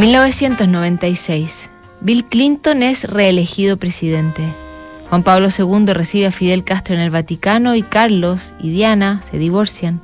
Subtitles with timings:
[0.00, 1.68] 1996.
[2.00, 4.42] Bill Clinton es reelegido presidente.
[5.10, 9.38] Juan Pablo II recibe a Fidel Castro en el Vaticano y Carlos y Diana se
[9.38, 10.00] divorcian.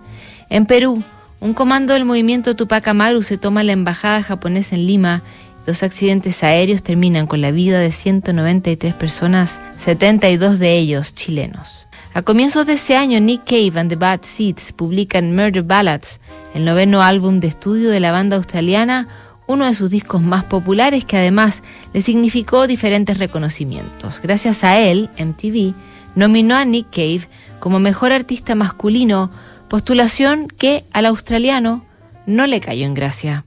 [0.50, 1.02] En Perú,
[1.40, 5.22] un comando del movimiento Tupac Amaru se toma la embajada japonesa en Lima.
[5.64, 11.88] Dos accidentes aéreos terminan con la vida de 193 personas, 72 de ellos chilenos.
[12.12, 16.20] A comienzos de ese año, Nick Cave and the Bad Seeds publican Murder Ballads,
[16.54, 21.04] el noveno álbum de estudio de la banda australiana, uno de sus discos más populares
[21.04, 24.20] que además le significó diferentes reconocimientos.
[24.22, 25.74] Gracias a él, MTV
[26.14, 27.28] nominó a Nick Cave
[27.60, 29.30] como mejor artista masculino,
[29.68, 31.84] postulación que al australiano
[32.26, 33.44] no le cayó en gracia.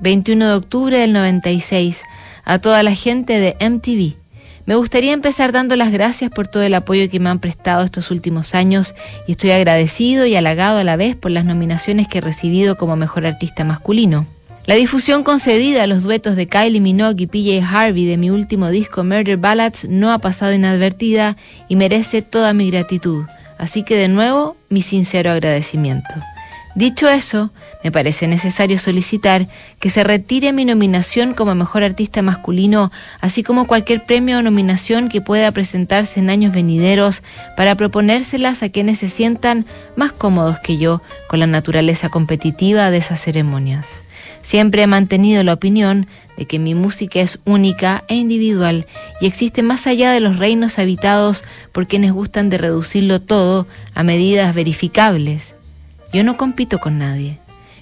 [0.00, 2.02] 21 de octubre del 96,
[2.44, 4.16] a toda la gente de MTV.
[4.66, 8.10] Me gustaría empezar dando las gracias por todo el apoyo que me han prestado estos
[8.10, 8.94] últimos años
[9.26, 12.96] y estoy agradecido y halagado a la vez por las nominaciones que he recibido como
[12.96, 14.26] mejor artista masculino.
[14.66, 18.68] La difusión concedida a los duetos de Kylie Minogue y PJ Harvey de mi último
[18.68, 21.36] disco Murder Ballads no ha pasado inadvertida
[21.68, 23.26] y merece toda mi gratitud.
[23.58, 26.14] Así que de nuevo, mi sincero agradecimiento.
[26.76, 27.50] Dicho eso,
[27.82, 29.48] me parece necesario solicitar
[29.80, 35.08] que se retire mi nominación como mejor artista masculino, así como cualquier premio o nominación
[35.08, 37.22] que pueda presentarse en años venideros
[37.56, 39.64] para proponérselas a quienes se sientan
[39.96, 44.02] más cómodos que yo con la naturaleza competitiva de esas ceremonias.
[44.42, 48.86] Siempre he mantenido la opinión de que mi música es única e individual
[49.22, 54.02] y existe más allá de los reinos habitados por quienes gustan de reducirlo todo a
[54.02, 55.55] medidas verificables.
[56.12, 57.38] Yo no compito con nadie.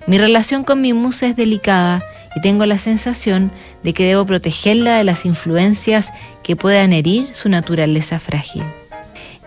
[0.06, 2.02] Mi relación con mi musa es delicada
[2.36, 3.50] y tengo la sensación
[3.82, 8.62] de que debo protegerla de las influencias que puedan herir su naturaleza frágil.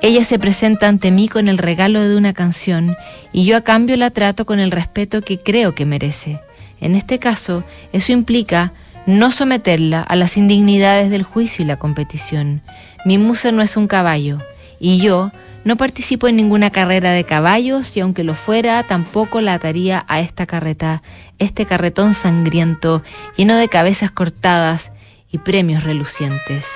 [0.02, 2.95] Ella se presenta ante mí con el regalo de una canción
[3.33, 6.39] y yo a cambio la trato con el respeto que creo que merece.
[6.80, 8.73] En este caso, eso implica
[9.08, 12.61] no someterla a las indignidades del juicio y la competición.
[13.05, 14.37] Mi musa no es un caballo
[14.80, 15.32] y yo
[15.67, 20.22] no participo en ninguna carrera de caballos y aunque lo fuera, tampoco la ataría a
[20.22, 21.04] esta carreta,
[21.39, 23.04] este carretón sangriento,
[23.36, 24.94] lleno de cabezas cortadas
[25.30, 26.72] y premios relucientes.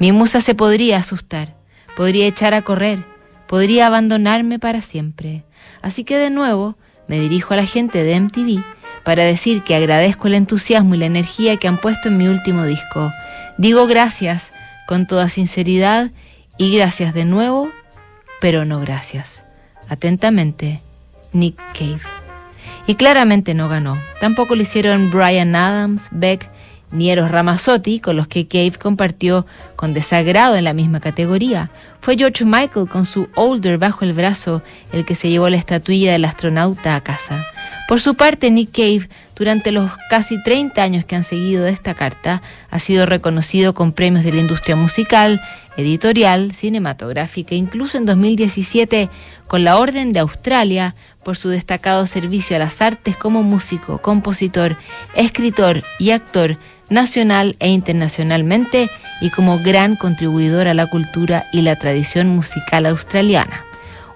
[0.00, 1.54] Mi musa se podría asustar,
[1.94, 3.04] podría echar a correr,
[3.46, 5.44] podría abandonarme para siempre.
[5.80, 6.76] Así que de nuevo
[7.06, 8.64] me dirijo a la gente de MTV
[9.04, 12.64] para decir que agradezco el entusiasmo y la energía que han puesto en mi último
[12.64, 13.12] disco.
[13.56, 14.52] Digo gracias
[14.88, 16.10] con toda sinceridad
[16.58, 17.70] y gracias de nuevo,
[18.42, 19.44] pero no gracias.
[19.88, 20.80] Atentamente,
[21.32, 22.00] Nick Cave.
[22.88, 24.02] Y claramente no ganó.
[24.20, 26.50] Tampoco lo hicieron Brian Adams, Beck
[26.90, 31.70] ni Eros Ramazzotti, con los que Cave compartió con desagrado en la misma categoría.
[32.00, 34.60] Fue George Michael con su Older bajo el brazo
[34.92, 37.46] el que se llevó la estatuilla del astronauta a casa.
[37.92, 42.40] Por su parte, Nick Cave, durante los casi 30 años que han seguido esta carta,
[42.70, 45.42] ha sido reconocido con premios de la industria musical,
[45.76, 49.10] editorial, cinematográfica, incluso en 2017
[49.46, 54.78] con la Orden de Australia por su destacado servicio a las artes como músico, compositor,
[55.14, 56.56] escritor y actor
[56.88, 58.88] nacional e internacionalmente
[59.20, 63.66] y como gran contribuidor a la cultura y la tradición musical australiana.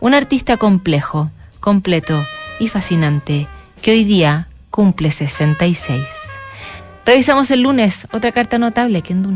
[0.00, 2.24] Un artista complejo, completo
[2.58, 3.46] y fascinante
[3.82, 6.00] que hoy día cumple 66.
[7.04, 9.34] Revisamos el lunes otra carta notable que en Duna.